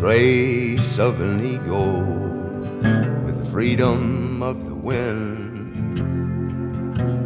[0.00, 2.00] grace of an eagle,
[3.26, 5.98] with the freedom of the wind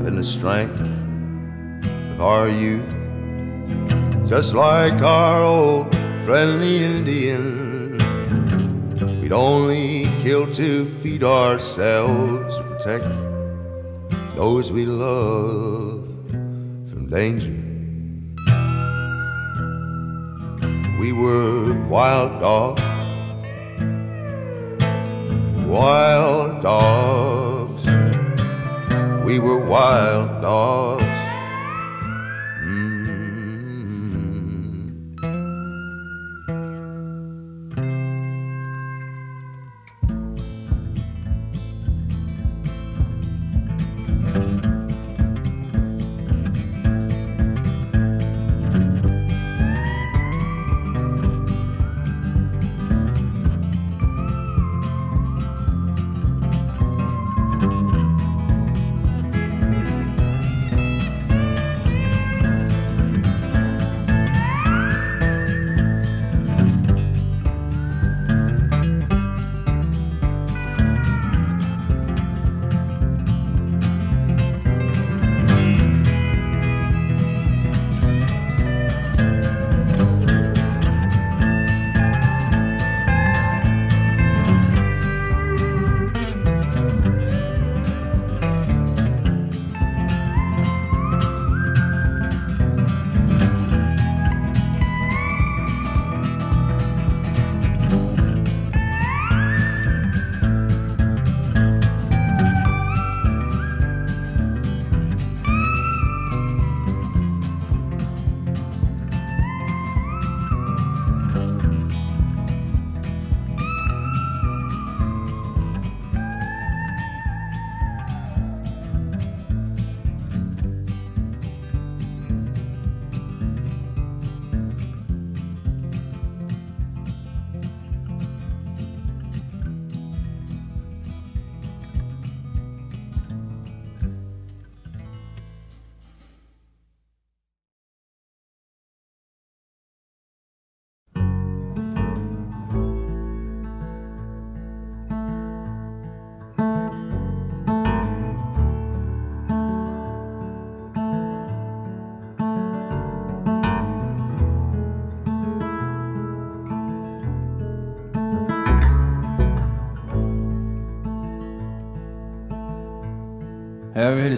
[0.05, 2.93] and the strength of our youth.
[4.28, 7.99] Just like our old friendly Indian,
[9.20, 13.09] we'd only kill to feed ourselves, protect
[14.35, 16.03] those we love
[16.90, 17.57] from danger.
[20.99, 22.83] We were wild dogs,
[25.65, 27.85] wild dogs.
[29.25, 31.07] We were wild dogs.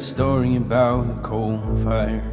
[0.00, 2.24] A story about a coal fire.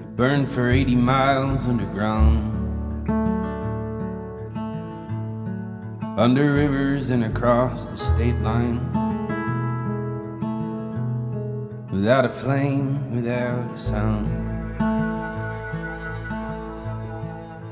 [0.00, 2.50] It burned for 80 miles underground.
[6.18, 8.80] Under rivers and across the state line.
[11.92, 14.28] Without a flame, without a sound.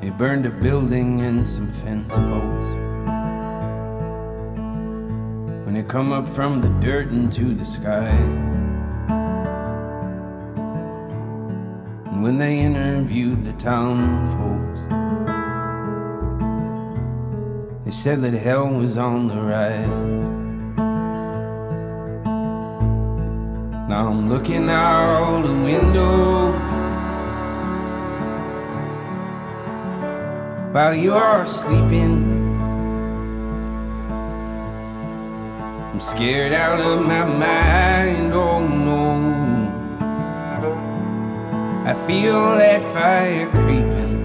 [0.04, 2.81] It burned a building and some fence posts.
[5.82, 8.14] It come up from the dirt into the sky.
[12.06, 14.80] And when they interviewed the town folks,
[17.84, 19.88] they said that hell was on the rise.
[23.88, 26.52] Now I'm looking out the window
[30.70, 32.31] while you are sleeping.
[36.02, 39.22] Scared out of my mind, oh no.
[41.86, 44.18] I feel that fire creeping.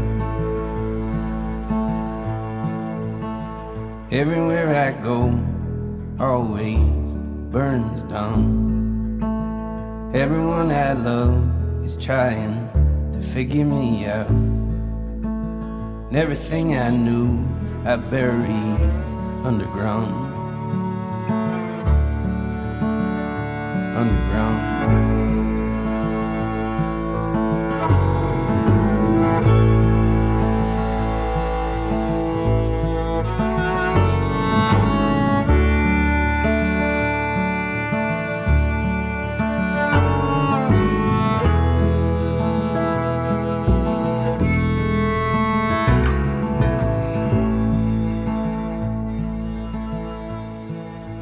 [4.12, 5.40] Everywhere I go,
[6.20, 7.14] always
[7.52, 9.22] burns down.
[10.16, 12.70] Everyone I love is trying
[13.14, 14.30] to figure me out.
[16.10, 17.45] And everything I knew,
[17.86, 18.82] I buried
[19.45, 20.27] underground.
[23.98, 24.78] Underground.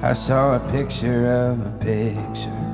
[0.03, 2.64] I saw a picture of a picture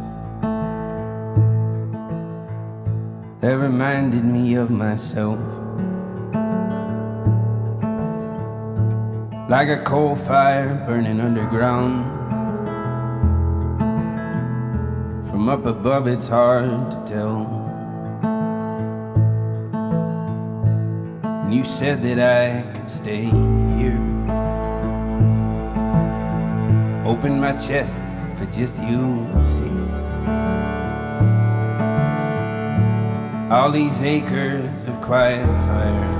[3.51, 5.37] that reminded me of myself.
[9.49, 12.05] Like a coal fire burning underground.
[15.29, 17.41] From up above, it's hard to tell.
[21.43, 23.99] And you said that I could stay here.
[27.05, 27.99] Open my chest
[28.37, 29.90] for just you to see.
[33.51, 36.11] All these acres of quiet fire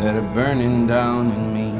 [0.00, 1.70] that are burning down in me.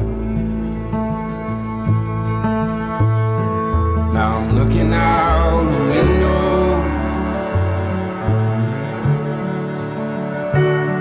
[4.14, 6.78] Now I'm looking out the window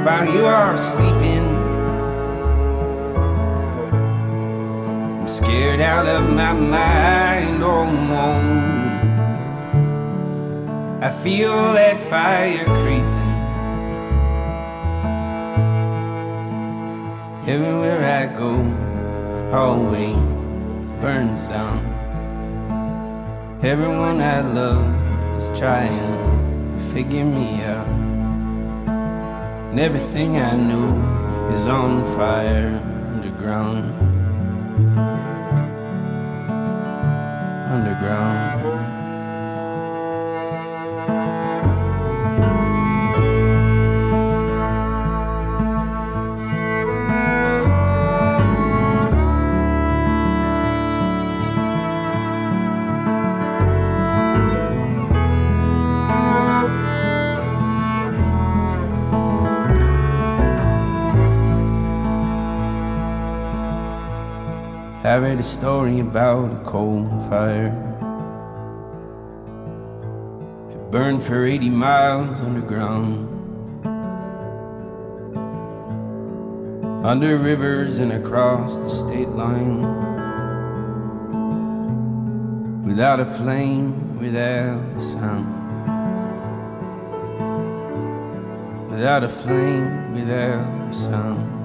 [0.03, 1.45] while you are sleeping.
[5.21, 8.72] I'm scared out of my mind, oh.
[11.03, 13.33] I feel that fire creeping.
[17.45, 18.53] Everywhere I go,
[19.51, 20.15] always
[21.01, 21.83] burns down.
[23.61, 24.87] Everyone I love
[25.35, 26.07] is trying
[26.71, 27.87] to figure me out.
[29.71, 31.03] And everything I knew
[31.53, 32.79] is on fire
[33.13, 34.12] underground.
[65.43, 67.67] A story about a coal fire.
[70.71, 73.27] It burned for 80 miles underground.
[77.05, 79.81] Under rivers and across the state line.
[82.85, 85.49] Without a flame, without a sound.
[88.91, 91.62] Without a flame, without a sound.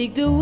[0.00, 0.32] Take the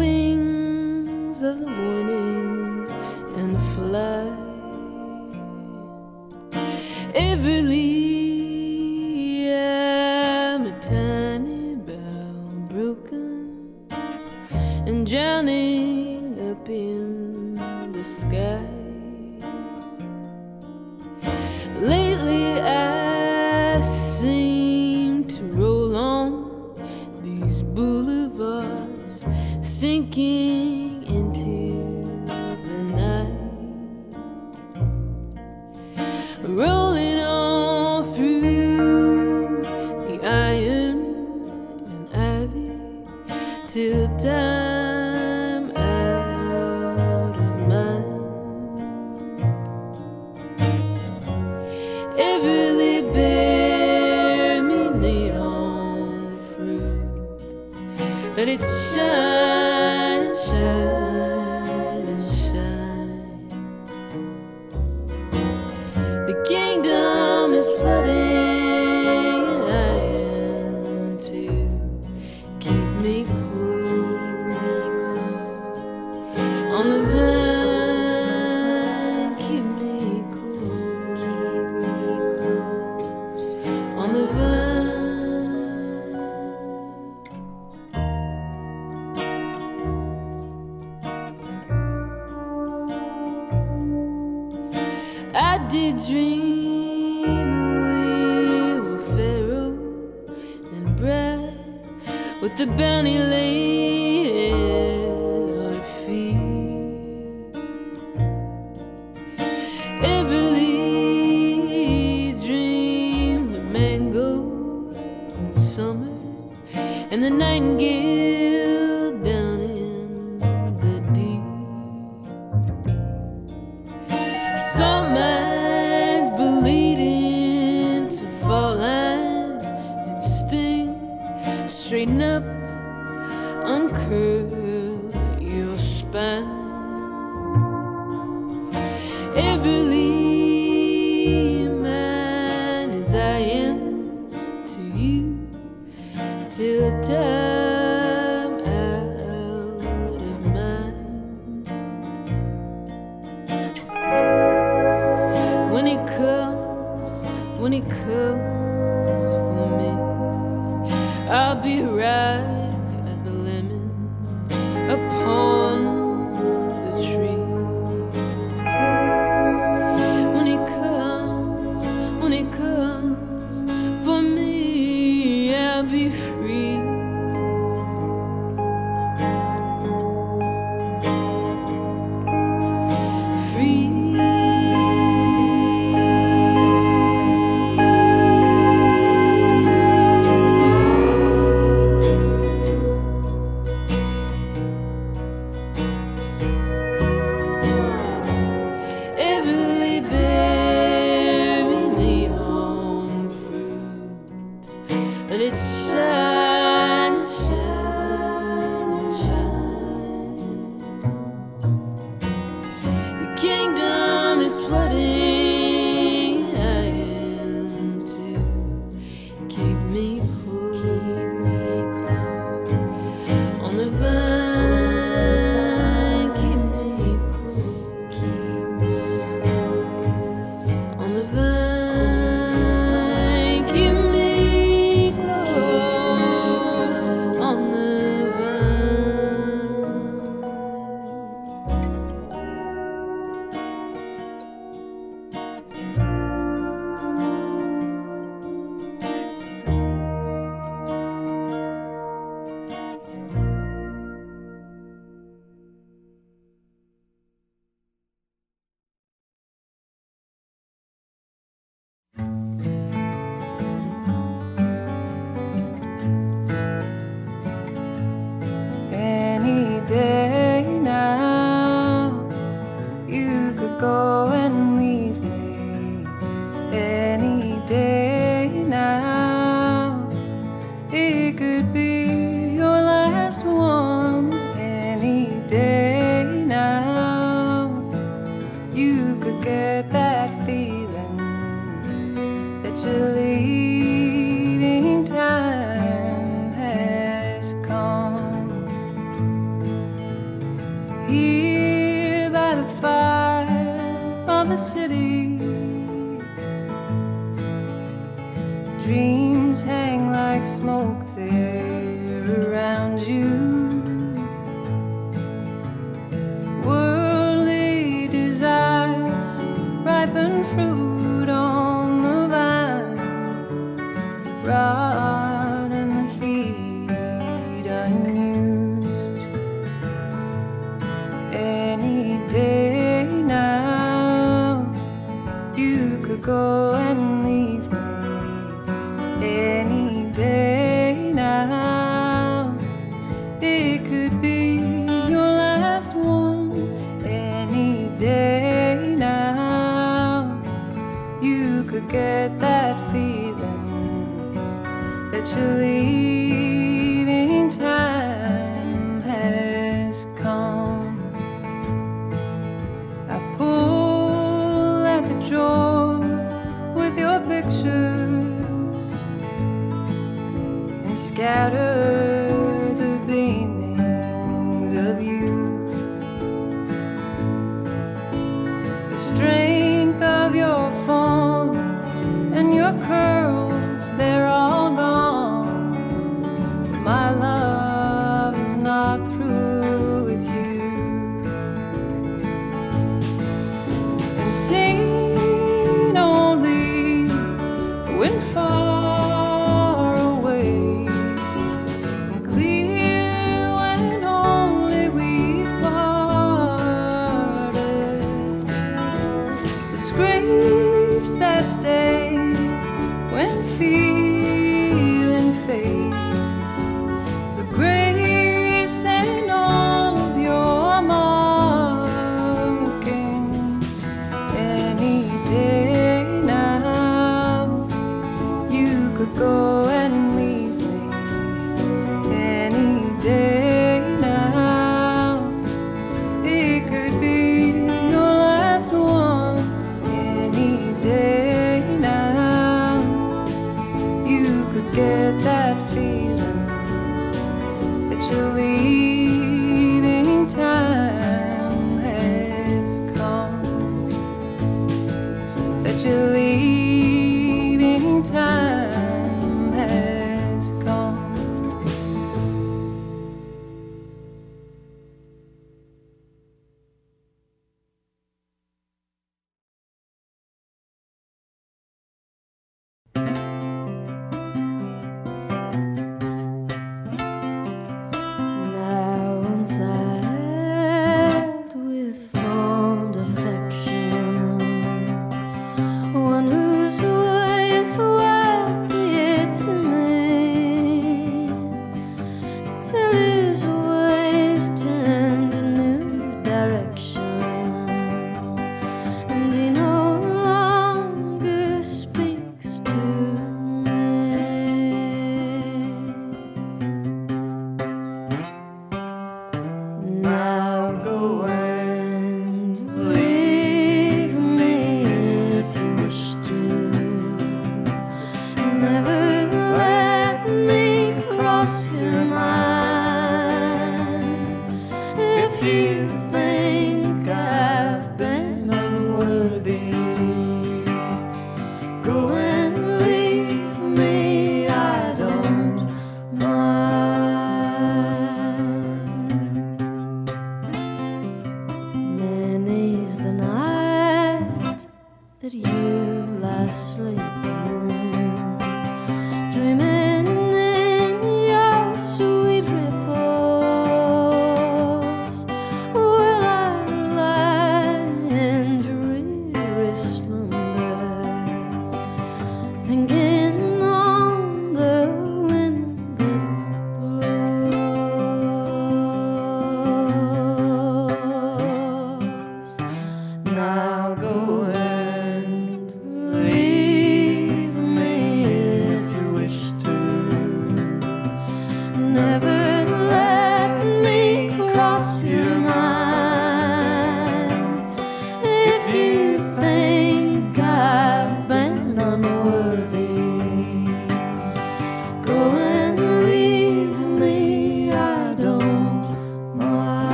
[110.01, 110.48] Everly